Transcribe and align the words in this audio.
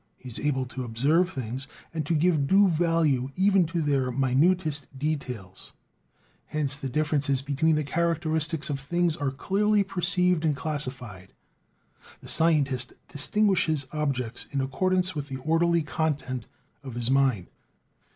He 0.17 0.29
is 0.29 0.39
able 0.39 0.65
to 0.65 0.83
observe 0.83 1.29
things, 1.29 1.67
and 1.93 2.03
to 2.07 2.15
give 2.15 2.47
due 2.47 2.67
value 2.67 3.29
even 3.35 3.67
to 3.67 3.83
their 3.83 4.09
minutest 4.09 4.87
details; 4.97 5.73
hence 6.47 6.75
the 6.75 6.89
differences 6.89 7.43
between 7.43 7.75
the 7.75 7.83
characteristics 7.83 8.71
of 8.71 8.79
things 8.79 9.15
are 9.15 9.29
clearly 9.29 9.83
perceived 9.83 10.43
and 10.43 10.55
classified. 10.55 11.33
The 12.19 12.29
scientist 12.29 12.93
distinguishes 13.09 13.85
objects 13.93 14.47
in 14.49 14.59
accordance 14.59 15.13
with 15.13 15.27
the 15.27 15.37
orderly 15.37 15.83
content 15.83 16.47
of 16.81 16.95
his 16.95 17.11
mind. 17.11 17.51